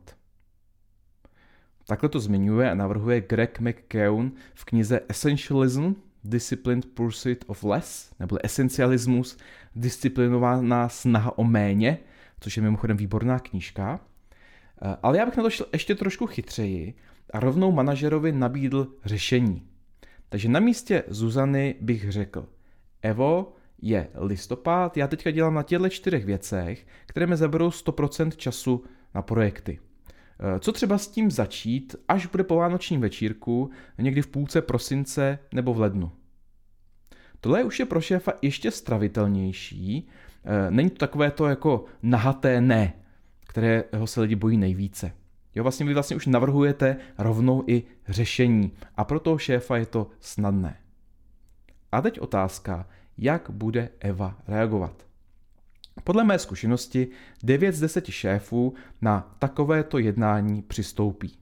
Takhle 1.86 2.08
to 2.08 2.20
zmiňuje 2.20 2.70
a 2.70 2.74
navrhuje 2.74 3.20
Greg 3.20 3.60
McKeown 3.60 4.32
v 4.54 4.64
knize 4.64 5.00
Essentialism, 5.08 5.92
Disciplined 6.24 6.86
Pursuit 6.86 7.44
of 7.46 7.64
Less, 7.64 8.10
nebo 8.20 8.44
Esencialismus, 8.44 9.38
disciplinovaná 9.76 10.88
snaha 10.88 11.38
o 11.38 11.44
méně, 11.44 11.98
což 12.40 12.56
je 12.56 12.62
mimochodem 12.62 12.96
výborná 12.96 13.38
knížka. 13.38 14.00
Eh, 14.82 14.96
ale 15.02 15.18
já 15.18 15.26
bych 15.26 15.36
na 15.36 15.42
to 15.42 15.50
šel 15.50 15.66
ještě 15.72 15.94
trošku 15.94 16.26
chytřeji 16.26 16.94
a 17.32 17.40
rovnou 17.40 17.72
manažerovi 17.72 18.32
nabídl 18.32 18.88
řešení. 19.04 19.62
Takže 20.28 20.48
na 20.48 20.60
místě 20.60 21.04
Zuzany 21.08 21.74
bych 21.80 22.12
řekl, 22.12 22.48
Evo, 23.02 23.52
je 23.82 24.08
listopad, 24.14 24.96
já 24.96 25.06
teďka 25.06 25.30
dělám 25.30 25.54
na 25.54 25.62
těchto 25.62 25.88
čtyřech 25.88 26.24
věcech, 26.24 26.86
které 27.06 27.26
mi 27.26 27.36
zaberou 27.36 27.68
100% 27.68 28.30
času 28.30 28.84
na 29.14 29.22
projekty. 29.22 29.78
Eh, 30.40 30.60
co 30.60 30.72
třeba 30.72 30.98
s 30.98 31.08
tím 31.08 31.30
začít, 31.30 31.96
až 32.08 32.26
bude 32.26 32.44
po 32.44 32.56
vánočním 32.56 33.00
večírku, 33.00 33.70
někdy 33.98 34.22
v 34.22 34.26
půlce 34.26 34.62
prosince 34.62 35.38
nebo 35.54 35.74
v 35.74 35.80
lednu? 35.80 36.12
Tohle 37.40 37.64
už 37.64 37.80
je 37.80 37.86
pro 37.86 38.00
šéfa 38.00 38.32
ještě 38.42 38.70
stravitelnější, 38.70 40.08
eh, 40.44 40.70
není 40.70 40.90
to 40.90 40.96
takové 40.96 41.30
to 41.30 41.46
jako 41.46 41.84
nahaté 42.02 42.60
ne, 42.60 42.92
kterého 43.46 44.06
se 44.06 44.20
lidi 44.20 44.36
bojí 44.36 44.56
nejvíce. 44.56 45.12
Jo, 45.58 45.62
vlastně 45.62 45.86
vy 45.86 45.94
vlastně 45.94 46.16
už 46.16 46.26
navrhujete 46.26 46.96
rovnou 47.18 47.64
i 47.66 47.82
řešení 48.08 48.72
a 48.96 49.04
pro 49.04 49.20
toho 49.20 49.38
šéfa 49.38 49.76
je 49.76 49.86
to 49.86 50.10
snadné. 50.20 50.80
A 51.92 52.02
teď 52.02 52.20
otázka, 52.20 52.88
jak 53.18 53.50
bude 53.50 53.90
Eva 54.00 54.38
reagovat. 54.48 55.06
Podle 56.04 56.24
mé 56.24 56.38
zkušenosti 56.38 57.08
9 57.42 57.72
z 57.74 57.80
10 57.80 58.06
šéfů 58.06 58.74
na 59.02 59.36
takovéto 59.38 59.98
jednání 59.98 60.62
přistoupí. 60.62 61.38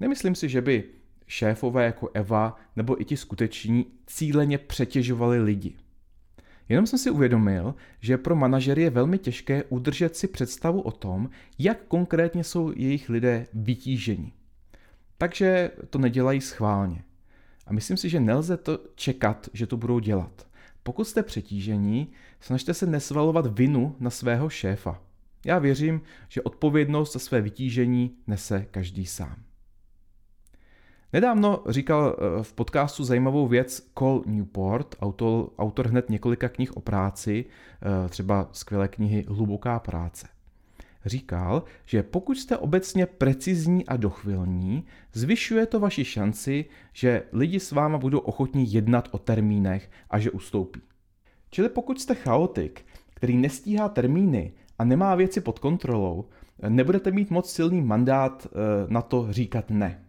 Nemyslím 0.00 0.34
si, 0.34 0.48
že 0.48 0.60
by 0.60 0.84
šéfové 1.26 1.84
jako 1.84 2.10
Eva 2.14 2.56
nebo 2.76 3.00
i 3.00 3.04
ti 3.04 3.16
skuteční 3.16 3.86
cíleně 4.06 4.58
přetěžovali 4.58 5.38
lidi. 5.42 5.76
Jenom 6.68 6.86
jsem 6.86 6.98
si 6.98 7.10
uvědomil, 7.10 7.74
že 8.00 8.18
pro 8.18 8.36
manažery 8.36 8.82
je 8.82 8.90
velmi 8.90 9.18
těžké 9.18 9.64
udržet 9.64 10.16
si 10.16 10.28
představu 10.28 10.80
o 10.80 10.90
tom, 10.90 11.30
jak 11.58 11.84
konkrétně 11.88 12.44
jsou 12.44 12.72
jejich 12.76 13.08
lidé 13.08 13.46
vytíženi. 13.54 14.32
Takže 15.18 15.70
to 15.90 15.98
nedělají 15.98 16.40
schválně. 16.40 17.04
A 17.66 17.72
myslím 17.72 17.96
si, 17.96 18.08
že 18.08 18.20
nelze 18.20 18.56
to 18.56 18.78
čekat, 18.94 19.48
že 19.52 19.66
to 19.66 19.76
budou 19.76 19.98
dělat. 19.98 20.46
Pokud 20.82 21.04
jste 21.04 21.22
přetížení, 21.22 22.12
snažte 22.40 22.74
se 22.74 22.86
nesvalovat 22.86 23.58
vinu 23.58 23.96
na 24.00 24.10
svého 24.10 24.48
šéfa. 24.48 25.02
Já 25.44 25.58
věřím, 25.58 26.00
že 26.28 26.42
odpovědnost 26.42 27.12
za 27.12 27.18
své 27.18 27.40
vytížení 27.40 28.16
nese 28.26 28.66
každý 28.70 29.06
sám. 29.06 29.36
Nedávno 31.14 31.62
říkal 31.68 32.16
eh, 32.18 32.42
v 32.42 32.52
podcastu 32.52 33.04
zajímavou 33.04 33.48
věc 33.48 33.90
Cole 33.98 34.20
Newport, 34.26 34.96
autor, 35.00 35.50
autor 35.58 35.88
hned 35.88 36.10
několika 36.10 36.48
knih 36.48 36.76
o 36.76 36.80
práci, 36.80 37.44
eh, 37.44 38.08
třeba 38.08 38.48
skvělé 38.52 38.88
knihy 38.88 39.24
Hluboká 39.28 39.78
práce 39.78 40.28
říkal, 41.06 41.62
že 41.84 42.02
pokud 42.02 42.38
jste 42.38 42.56
obecně 42.56 43.06
precizní 43.06 43.86
a 43.86 43.96
dochvilní, 43.96 44.84
zvyšuje 45.12 45.66
to 45.66 45.80
vaši 45.80 46.04
šanci, 46.04 46.64
že 46.92 47.22
lidi 47.32 47.60
s 47.60 47.72
váma 47.72 47.98
budou 47.98 48.18
ochotní 48.18 48.72
jednat 48.72 49.08
o 49.10 49.18
termínech 49.18 49.90
a 50.10 50.18
že 50.18 50.30
ustoupí. 50.30 50.80
Čili 51.50 51.68
pokud 51.68 52.00
jste 52.00 52.14
chaotik, 52.14 52.86
který 53.14 53.36
nestíhá 53.36 53.88
termíny 53.88 54.52
a 54.78 54.84
nemá 54.84 55.14
věci 55.14 55.40
pod 55.40 55.58
kontrolou, 55.58 56.24
nebudete 56.68 57.10
mít 57.10 57.30
moc 57.30 57.52
silný 57.52 57.82
mandát 57.82 58.46
eh, 58.46 58.50
na 58.88 59.02
to 59.02 59.26
říkat 59.30 59.70
ne. 59.70 60.03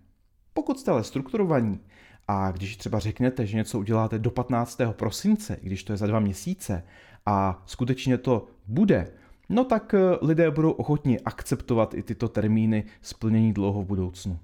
Pokud 0.57 0.79
jste 0.79 0.91
ale 0.91 1.03
strukturovaní 1.03 1.79
a 2.27 2.51
když 2.51 2.77
třeba 2.77 2.99
řeknete, 2.99 3.45
že 3.45 3.57
něco 3.57 3.79
uděláte 3.79 4.19
do 4.19 4.31
15. 4.31 4.81
prosince, 4.91 5.57
když 5.61 5.83
to 5.83 5.93
je 5.93 5.97
za 5.97 6.07
dva 6.07 6.19
měsíce 6.19 6.83
a 7.25 7.63
skutečně 7.65 8.17
to 8.17 8.47
bude, 8.67 9.11
no 9.49 9.63
tak 9.63 9.93
eh, 9.93 9.99
lidé 10.21 10.51
budou 10.51 10.71
ochotni 10.71 11.19
akceptovat 11.19 11.93
i 11.93 12.03
tyto 12.03 12.27
termíny 12.27 12.83
splnění 13.01 13.53
dlouho 13.53 13.81
v 13.81 13.85
budoucnu. 13.85 14.39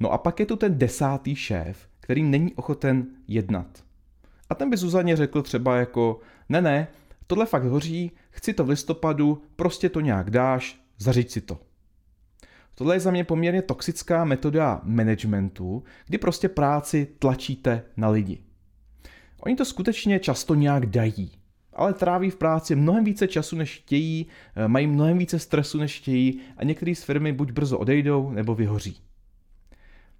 No 0.00 0.12
a 0.12 0.18
pak 0.18 0.40
je 0.40 0.46
tu 0.46 0.56
ten 0.56 0.78
desátý 0.78 1.36
šéf, 1.36 1.88
který 2.00 2.22
není 2.22 2.54
ochoten 2.54 3.06
jednat. 3.28 3.84
A 4.50 4.54
ten 4.54 4.70
by 4.70 4.76
Zuzaně 4.76 5.16
řekl 5.16 5.42
třeba 5.42 5.76
jako, 5.76 6.20
ne 6.48 6.62
ne, 6.62 6.88
tohle 7.26 7.46
fakt 7.46 7.64
hoří, 7.64 8.12
chci 8.30 8.54
to 8.54 8.64
v 8.64 8.68
listopadu, 8.68 9.42
prostě 9.56 9.88
to 9.88 10.00
nějak 10.00 10.30
dáš, 10.30 10.80
zařiď 10.98 11.30
si 11.30 11.40
to. 11.40 11.69
Tohle 12.80 12.96
je 12.96 13.00
za 13.00 13.10
mě 13.10 13.24
poměrně 13.24 13.62
toxická 13.62 14.24
metoda 14.24 14.80
managementu, 14.84 15.82
kdy 16.06 16.18
prostě 16.18 16.48
práci 16.48 17.08
tlačíte 17.18 17.82
na 17.96 18.08
lidi. 18.08 18.38
Oni 19.40 19.56
to 19.56 19.64
skutečně 19.64 20.18
často 20.18 20.54
nějak 20.54 20.86
dají 20.86 21.32
ale 21.72 21.92
tráví 21.92 22.30
v 22.30 22.36
práci 22.36 22.76
mnohem 22.76 23.04
více 23.04 23.28
času, 23.28 23.56
než 23.56 23.78
chtějí, 23.78 24.26
eh, 24.56 24.68
mají 24.68 24.86
mnohem 24.86 25.18
více 25.18 25.38
stresu, 25.38 25.78
než 25.78 26.00
chtějí 26.00 26.40
a 26.56 26.64
některé 26.64 26.94
z 26.94 27.02
firmy 27.02 27.32
buď 27.32 27.52
brzo 27.52 27.78
odejdou, 27.78 28.30
nebo 28.30 28.54
vyhoří. 28.54 28.96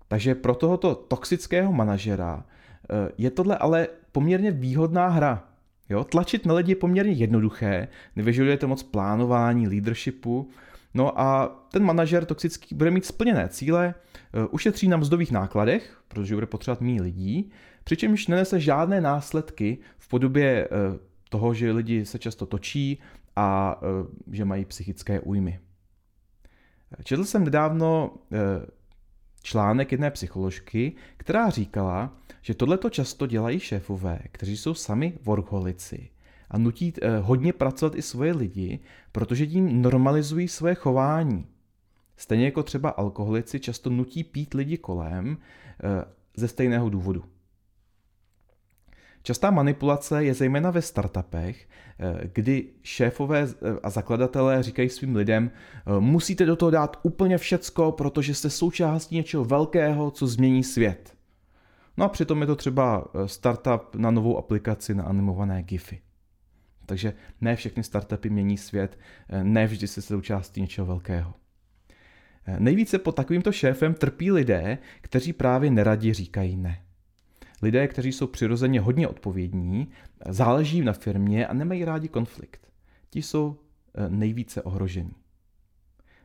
Takže 0.08 0.34
pro 0.34 0.54
tohoto 0.54 0.94
toxického 0.94 1.72
manažera 1.72 2.44
eh, 2.44 3.12
je 3.18 3.30
tohle 3.30 3.58
ale 3.58 3.88
poměrně 4.12 4.50
výhodná 4.50 5.08
hra. 5.08 5.44
Jo? 5.88 6.04
Tlačit 6.04 6.46
na 6.46 6.54
lidi 6.54 6.72
je 6.72 6.76
poměrně 6.76 7.12
jednoduché, 7.12 7.88
nevyžadujete 8.16 8.66
moc 8.66 8.82
plánování, 8.82 9.68
leadershipu, 9.68 10.50
no 10.94 11.20
a 11.20 11.49
ten 11.73 11.85
manažer 11.85 12.25
toxický 12.25 12.75
bude 12.75 12.90
mít 12.90 13.04
splněné 13.04 13.49
cíle, 13.49 13.94
eh, 13.94 14.47
ušetří 14.50 14.88
na 14.88 14.97
mzdových 14.97 15.32
nákladech, 15.32 16.02
protože 16.09 16.35
bude 16.35 16.47
potřebovat 16.47 16.80
méně 16.80 17.02
lidí, 17.02 17.50
přičemž 17.85 18.26
nenese 18.26 18.61
žádné 18.61 19.00
následky 19.00 19.78
v 19.99 20.09
podobě 20.09 20.68
toho, 21.28 21.54
že 21.54 21.73
lidi 21.73 22.06
se 22.06 22.18
často 22.18 22.47
točí 22.47 22.99
a 23.37 23.80
e, 23.82 24.37
že 24.37 24.44
mají 24.44 24.64
psychické 24.64 25.20
újmy. 25.20 25.61
Četl 27.04 27.25
jsem 27.25 27.44
nedávno 27.44 28.11
článek 29.42 29.92
jedné 29.92 30.11
psycholožky, 30.11 30.92
která 31.16 31.50
říkala, 31.50 32.16
že 32.42 32.54
tohleto 32.54 32.90
často 32.90 33.26
dělají 33.26 33.61
šéfové, 33.61 34.18
kteří 34.32 34.56
jsou 34.56 34.75
sami 34.75 35.18
workholici 35.23 36.11
a 36.50 36.59
nutí 36.59 36.92
e, 37.02 37.19
hodně 37.19 37.52
pracovat 37.52 37.95
i 37.95 38.02
svoje 38.02 38.33
lidi, 38.33 38.78
protože 39.12 39.47
tím 39.47 39.83
normalizují 39.83 40.49
své 40.49 40.75
chování. 40.75 41.47
Stejně 42.16 42.45
jako 42.45 42.62
třeba 42.62 42.90
alkoholici 42.90 43.61
často 43.61 43.90
nutí 43.90 44.25
pít 44.25 44.54
lidi 44.54 44.78
kolem 44.78 45.38
ze 46.37 46.49
stejného 46.49 46.88
důvodu. 46.88 47.25
Častá 49.23 49.50
manipulace 49.50 50.25
je 50.25 50.35
zejména 50.35 50.71
ve 50.71 50.83
startupech, 50.83 51.69
eh, 51.99 52.28
kdy 52.33 52.69
šéfové 52.83 53.40
eh, 53.40 53.78
a 53.83 53.90
zakladatelé 53.90 54.62
říkají 54.62 54.88
svým 54.88 55.16
lidem, 55.16 55.50
eh, 55.50 56.00
musíte 56.00 56.47
do 56.47 56.57
toho 56.57 56.71
dát 56.71 56.97
úplně 57.02 57.38
všecko, 57.38 57.92
protože 57.92 58.35
jste 58.35 58.50
součástí 58.50 59.14
něčeho 59.14 59.45
velkého, 59.45 60.11
co 60.11 60.26
změní 60.26 60.64
svět. 60.64 61.14
No 61.97 62.04
a 62.04 62.09
přitom 62.09 62.40
je 62.40 62.47
to 62.47 62.57
třeba 62.57 63.04
startup 63.26 63.95
na 63.95 64.11
novou 64.11 64.38
aplikaci 64.38 64.95
na 64.95 65.04
animované 65.04 65.62
GIFy. 65.62 66.00
Takže 66.90 67.14
ne 67.40 67.56
všechny 67.56 67.82
startupy 67.85 68.30
mění 68.30 68.56
svět, 68.56 68.99
ne 69.42 69.66
vždy 69.66 69.87
se 69.87 70.02
součástí 70.02 70.61
něčeho 70.61 70.87
velkého. 70.87 71.35
Nejvíce 72.59 72.99
pod 72.99 73.12
takovýmto 73.12 73.52
šéfem 73.52 73.94
trpí 73.94 74.32
lidé, 74.32 74.78
kteří 75.00 75.32
právě 75.32 75.70
neradi 75.70 76.12
říkají 76.12 76.56
ne. 76.56 76.82
Lidé, 77.62 77.88
kteří 77.88 78.12
jsou 78.12 78.26
přirozeně 78.26 78.80
hodně 78.80 79.09
odpovědní, 79.09 79.88
záleží 80.28 80.82
na 80.82 80.92
firmě 80.92 81.47
a 81.47 81.52
nemají 81.54 81.85
rádi 81.85 82.09
konflikt. 82.09 82.68
Ti 83.11 83.23
jsou 83.23 83.59
eh, 83.94 84.09
nejvíce 84.09 84.62
ohrožení. 84.62 85.14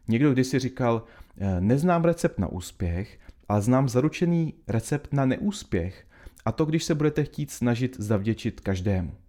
Někdo 0.07 0.33
kdysi 0.33 0.59
říkal, 0.59 1.03
eh, 1.37 1.61
neznám 1.61 2.03
recept 2.03 2.39
na 2.39 2.47
úspěch, 2.47 3.19
ale 3.49 3.61
znám 3.61 3.89
zaručený 3.89 4.53
recept 4.67 5.13
na 5.13 5.25
neúspěch, 5.25 6.07
a 6.45 6.51
to 6.51 6.65
když 6.65 6.83
se 6.83 6.95
budete 6.95 7.23
chtít 7.23 7.51
snažit 7.51 7.95
zavděčit 7.99 8.59
každému. 8.59 9.24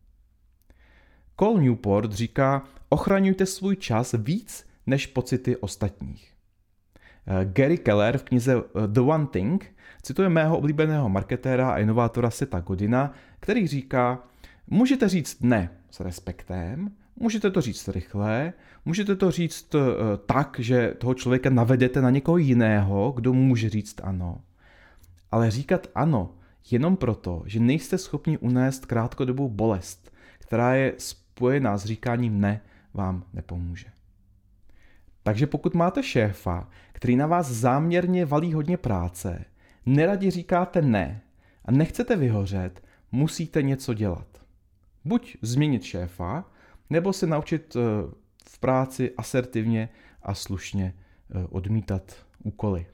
Cole 1.38 1.62
Newport 1.62 2.12
říká, 2.12 2.62
ochraňujte 2.88 3.46
svůj 3.46 3.76
čas 3.76 4.14
víc 4.18 4.66
než 4.86 5.06
pocity 5.06 5.56
ostatních. 5.56 6.32
Eh, 7.26 7.44
Gary 7.44 7.78
Keller 7.78 8.18
v 8.18 8.22
knize 8.22 8.56
eh, 8.56 8.86
The 8.86 9.00
One 9.00 9.26
Thing 9.26 9.74
cituje 10.02 10.28
mého 10.28 10.58
oblíbeného 10.58 11.08
marketéra 11.08 11.70
a 11.70 11.78
inovátora 11.78 12.30
Seta 12.30 12.60
Godina, 12.60 13.12
který 13.40 13.66
říká, 13.66 14.24
můžete 14.66 15.08
říct 15.08 15.42
ne 15.42 15.70
s 15.90 16.00
respektem, 16.00 16.90
můžete 17.16 17.50
to 17.50 17.60
říct 17.60 17.88
rychle, 17.88 18.52
můžete 18.84 19.16
to 19.16 19.30
říct 19.30 19.74
eh, 19.74 19.78
tak, 20.26 20.56
že 20.60 20.94
toho 20.98 21.14
člověka 21.14 21.50
navedete 21.50 22.00
na 22.02 22.10
někoho 22.10 22.38
jiného, 22.38 23.12
kdo 23.16 23.32
může 23.32 23.68
říct 23.68 24.00
ano. 24.02 24.40
Ale 25.30 25.50
říkat 25.50 25.86
ano 25.94 26.34
jenom 26.70 26.96
proto, 26.96 27.42
že 27.46 27.60
nejste 27.60 27.98
schopni 27.98 28.38
unést 28.38 28.86
krátkodobou 28.86 29.48
bolest, 29.48 30.12
která 30.38 30.74
je 30.74 30.94
spojená 31.36 31.78
s 31.78 31.84
říkáním 31.84 32.40
ne, 32.40 32.60
vám 32.94 33.24
nepomůže. 33.32 33.86
Takže 35.22 35.46
pokud 35.46 35.74
máte 35.74 36.02
šéfa, 36.02 36.68
který 36.92 37.16
na 37.16 37.26
vás 37.26 37.46
záměrně 37.46 38.24
valí 38.24 38.52
hodně 38.52 38.76
práce, 38.76 39.44
neradi 39.86 40.30
říkáte 40.30 40.82
ne 40.82 41.20
a 41.64 41.72
nechcete 41.72 42.16
vyhořet, 42.16 42.84
musíte 43.12 43.62
něco 43.62 43.94
dělat. 43.94 44.26
Buď 45.04 45.36
změnit 45.42 45.82
šéfa, 45.82 46.44
nebo 46.90 47.12
se 47.12 47.26
naučit 47.26 47.76
eh, 47.76 47.80
v 48.48 48.58
práci 48.58 49.14
asertivně 49.16 49.88
a 50.22 50.34
slušně 50.34 50.94
eh, 50.94 51.46
odmítat 51.50 52.26
úkoly. 52.44 52.86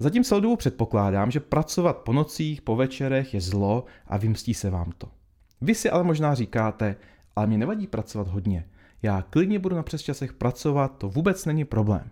Zatím 0.00 0.24
celou 0.24 0.56
předpokládám, 0.56 1.30
že 1.30 1.40
pracovat 1.40 1.96
po 1.96 2.12
nocích, 2.12 2.62
po 2.62 2.76
večerech 2.76 3.34
je 3.34 3.40
zlo 3.40 3.84
a 4.06 4.16
vymstí 4.16 4.54
se 4.54 4.70
vám 4.70 4.92
to. 4.98 5.17
Vy 5.60 5.74
si 5.74 5.90
ale 5.90 6.04
možná 6.04 6.34
říkáte, 6.34 6.96
ale 7.36 7.46
mě 7.46 7.58
nevadí 7.58 7.86
pracovat 7.86 8.28
hodně. 8.28 8.68
Já 9.02 9.22
klidně 9.22 9.58
budu 9.58 9.76
na 9.76 9.82
přesčasech 9.82 10.32
pracovat, 10.32 10.98
to 10.98 11.08
vůbec 11.08 11.46
není 11.46 11.64
problém. 11.64 12.10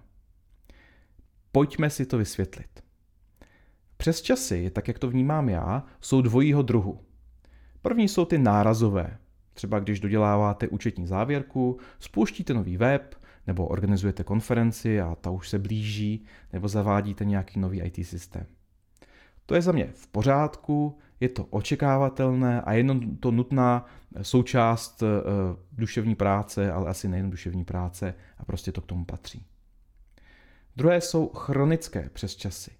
Pojďme 1.52 1.90
si 1.90 2.06
to 2.06 2.18
vysvětlit. 2.18 2.84
Přesčasy, 3.96 4.70
tak 4.70 4.88
jak 4.88 4.98
to 4.98 5.10
vnímám 5.10 5.48
já, 5.48 5.84
jsou 6.00 6.22
dvojího 6.22 6.62
druhu. 6.62 7.00
První 7.82 8.08
jsou 8.08 8.24
ty 8.24 8.38
nárazové. 8.38 9.18
Třeba 9.54 9.78
když 9.78 10.00
doděláváte 10.00 10.68
účetní 10.68 11.06
závěrku, 11.06 11.78
spouštíte 11.98 12.54
nový 12.54 12.76
web, 12.76 13.14
nebo 13.46 13.66
organizujete 13.66 14.24
konferenci 14.24 15.00
a 15.00 15.14
ta 15.14 15.30
už 15.30 15.48
se 15.48 15.58
blíží, 15.58 16.24
nebo 16.52 16.68
zavádíte 16.68 17.24
nějaký 17.24 17.60
nový 17.60 17.80
IT 17.80 18.06
systém. 18.06 18.46
To 19.46 19.54
je 19.54 19.62
za 19.62 19.72
mě 19.72 19.90
v 19.94 20.06
pořádku, 20.06 20.98
je 21.20 21.28
to 21.28 21.44
očekávatelné 21.44 22.60
a 22.60 22.72
jenom 22.72 23.16
to 23.16 23.30
nutná 23.30 23.86
součást 24.22 25.02
eh, 25.02 25.06
duševní 25.72 26.14
práce, 26.14 26.72
ale 26.72 26.90
asi 26.90 27.08
nejen 27.08 27.30
duševní 27.30 27.64
práce 27.64 28.14
a 28.38 28.44
prostě 28.44 28.72
to 28.72 28.80
k 28.80 28.86
tomu 28.86 29.04
patří. 29.04 29.46
Druhé 30.76 31.00
jsou 31.00 31.28
chronické 31.28 32.10
přesčasy. 32.12 32.70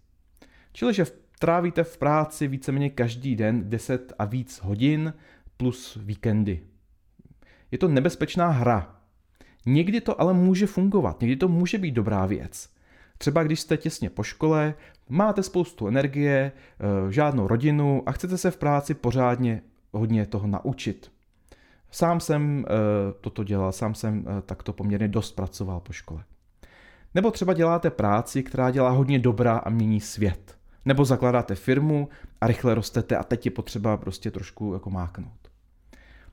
Čili, 0.73 0.95
že 0.95 1.07
trávíte 1.39 1.85
v 1.85 1.99
práci 1.99 2.49
víceméně 2.49 2.91
každý 2.91 3.37
den 3.37 3.71
10 3.71 4.13
a 4.19 4.25
víc 4.25 4.61
hodin 4.63 5.15
plus 5.57 5.99
víkendy. 6.01 6.61
Je 7.71 7.79
to 7.79 7.89
nebezpečná 7.89 8.49
hra. 8.49 9.01
Někdy 9.67 10.01
to 10.01 10.21
ale 10.21 10.35
může 10.35 10.67
fungovat, 10.67 11.21
někdy 11.21 11.37
to 11.37 11.49
může 11.49 11.79
být 11.79 11.91
dobrá 11.91 12.27
věc. 12.27 12.76
Třeba 13.19 13.43
když 13.43 13.61
jste 13.61 13.77
těsně 13.77 14.11
po 14.11 14.23
škole, 14.23 14.75
máte 15.09 15.43
spoustu 15.43 15.89
energie, 15.89 16.53
eh, 16.53 17.13
žádnou 17.13 17.47
rodinu 17.47 18.03
a 18.07 18.13
chcete 18.13 18.39
se 18.39 18.51
v 18.51 18.57
práci 18.57 18.95
pořádně 18.95 19.63
hodně 19.93 20.27
toho 20.27 20.47
naučit. 20.47 21.13
Sám 21.91 22.21
jsem 22.21 22.65
eh, 22.69 22.73
toto 23.21 23.45
dělal, 23.45 23.73
sám 23.73 23.95
jsem 23.95 24.25
eh, 24.29 24.43
takto 24.43 24.73
poměrně 24.73 25.09
dost 25.09 25.33
pracoval 25.33 25.81
po 25.81 25.93
škole. 25.93 26.25
Nebo 27.15 27.31
třeba 27.31 27.53
děláte 27.53 27.91
práci, 27.91 28.43
která 28.43 28.71
dělá 28.71 28.91
hodně 28.91 29.19
dobrá 29.19 29.59
a 29.59 29.71
mění 29.71 30.01
svět. 30.01 30.57
Nebo 30.85 31.05
zakládáte 31.05 31.55
firmu 31.55 32.09
a 32.41 32.47
rychle 32.47 32.75
rostete 32.75 33.17
a 33.17 33.23
teď 33.23 33.47
je 33.47 33.51
potřeba 33.51 33.97
prostě 33.97 34.31
trošku 34.31 34.73
jako 34.73 34.91
máknout. 34.91 35.51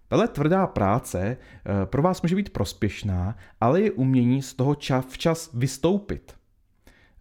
Tahle 0.07 0.27
tvrdá 0.27 0.67
práce 0.67 1.37
pro 1.85 2.01
vás 2.01 2.21
může 2.21 2.35
být 2.35 2.49
prospěšná, 2.49 3.35
ale 3.61 3.81
je 3.81 3.91
umění 3.91 4.41
z 4.41 4.53
toho 4.53 4.75
čas 4.75 5.05
včas 5.05 5.49
vystoupit. 5.53 6.35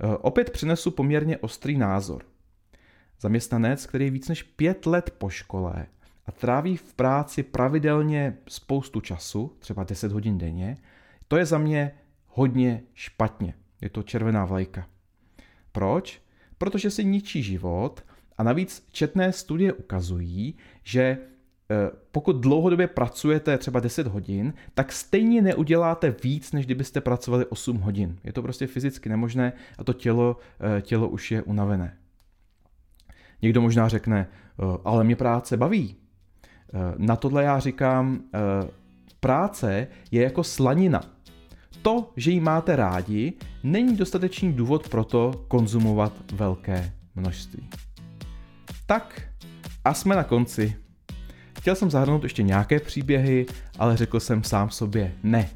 Eh, 0.03 0.17
opět 0.17 0.51
přinesu 0.51 0.91
poměrně 0.91 1.39
ostrý 1.39 1.79
názor. 1.79 2.25
Zaměstnanec, 3.21 3.87
který 3.87 4.05
je 4.05 4.11
víc 4.11 4.29
než 4.29 4.43
pět 4.43 4.87
let 4.87 5.15
po 5.19 5.31
škole 5.31 5.87
a 6.27 6.33
tráví 6.33 6.77
v 6.77 6.95
práci 6.95 7.43
pravidelně 7.43 8.39
spoustu 8.49 9.01
času, 9.01 9.57
třeba 9.59 9.85
10 9.85 10.13
hodin 10.13 10.39
denně, 10.39 10.77
to 11.29 11.37
je 11.37 11.47
za 11.47 11.59
mě 11.59 11.93
hodně 12.27 12.83
špatně. 12.95 13.55
Je 13.81 13.91
to 13.91 14.03
červená 14.03 14.45
vlajka. 14.45 14.87
Proč? 15.73 16.23
Protože 16.59 16.91
si 16.91 17.05
ničí 17.05 17.43
život 17.43 18.05
a 18.39 18.43
navíc 18.43 18.89
četné 18.93 19.33
studie 19.33 19.73
ukazují, 19.73 20.55
že 20.83 21.19
pokud 22.13 22.37
dlouhodobě 22.37 22.87
pracujete 22.87 23.59
třeba 23.59 23.81
10 23.81 24.07
hodin, 24.07 24.55
tak 24.75 24.93
stejně 24.93 25.43
neuděláte 25.43 26.15
víc, 26.23 26.53
než 26.53 26.67
kdybyste 26.67 27.01
pracovali 27.01 27.47
8 27.47 27.77
hodin. 27.77 28.19
Je 28.25 28.33
to 28.33 28.43
prostě 28.43 28.67
fyzicky 28.67 29.09
nemožné 29.09 29.53
a 29.79 29.85
to 29.85 29.93
tělo, 29.93 30.37
eh, 30.79 30.83
tělo 30.83 31.09
už 31.09 31.31
je 31.31 31.43
unavené. 31.43 31.97
Někdo 33.43 33.61
možná 33.61 33.89
řekne, 33.89 34.27
eh, 34.29 34.63
ale 34.85 35.05
mě 35.05 35.17
práce 35.17 35.57
baví. 35.57 35.97
Na 36.97 37.17
tohle 37.17 37.45
já 37.45 37.59
říkám, 37.59 38.21
práce 39.21 39.87
je 40.11 40.23
jako 40.23 40.45
slanina. 40.45 41.01
To, 41.83 42.13
že 42.17 42.31
ji 42.31 42.41
máte 42.41 42.77
rádi, 42.77 43.33
není 43.63 43.97
dostatečný 43.97 44.53
důvod 44.53 44.89
pro 44.89 45.05
to 45.05 45.45
konzumovat 45.49 46.13
velké 46.33 46.93
množství. 47.15 47.69
Tak 48.87 49.23
a 49.85 49.95
jsme 49.95 50.17
na 50.17 50.25
konci 50.25 50.77
Chtěl 51.63 51.75
jsem 51.75 51.91
zahrnout 51.91 52.23
ještě 52.23 52.43
nějaké 52.43 52.81
příběhy, 52.81 53.47
ale 53.79 53.97
řekl 53.97 54.21
jsem 54.21 54.45
sám 54.45 54.71
sobě 54.71 55.13
ne. 55.23 55.51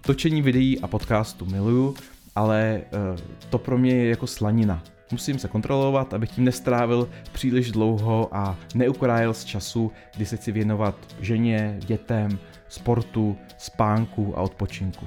Točení 0.00 0.42
videí 0.42 0.80
a 0.80 0.86
podcastu 0.86 1.46
miluju, 1.46 1.94
ale 2.34 2.82
uh, 3.12 3.20
to 3.50 3.58
pro 3.58 3.78
mě 3.78 3.94
je 3.94 4.08
jako 4.08 4.26
slanina. 4.26 4.82
Musím 5.12 5.38
se 5.38 5.48
kontrolovat, 5.48 6.14
abych 6.14 6.30
tím 6.30 6.44
nestrávil 6.44 7.08
příliš 7.32 7.70
dlouho 7.70 8.28
a 8.32 8.56
neukrájel 8.74 9.34
z 9.34 9.44
času, 9.44 9.92
kdy 10.16 10.26
se 10.26 10.36
chci 10.36 10.52
věnovat 10.52 10.96
ženě, 11.20 11.76
dětem, 11.86 12.38
sportu, 12.68 13.36
spánku 13.58 14.38
a 14.38 14.40
odpočinku. 14.40 15.06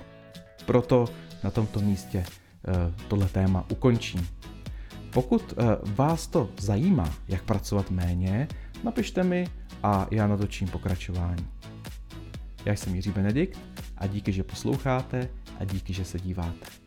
Proto 0.66 1.06
na 1.44 1.52
tomto 1.52 1.80
místě 1.80 2.26
uh, 2.68 2.74
tohle 3.08 3.28
téma 3.30 3.66
ukončím. 3.72 4.28
Pokud 5.14 5.54
uh, 5.54 5.66
vás 5.96 6.28
to 6.28 6.50
zajímá, 6.60 7.14
jak 7.28 7.44
pracovat 7.44 7.92
méně, 7.92 8.48
napište 8.84 9.24
mi 9.24 9.48
a 9.84 10.08
já 10.12 10.28
natočím 10.28 10.68
pokračování. 10.68 11.48
Já 12.66 12.74
jsem 12.74 12.96
Jiří 12.96 13.12
Benedikt 13.12 13.60
a 13.98 14.08
díky, 14.08 14.32
že 14.32 14.44
posloucháte 14.44 15.30
a 15.60 15.66
díky, 15.66 15.94
že 15.94 16.06
se 16.06 16.20
díváte. 16.20 16.83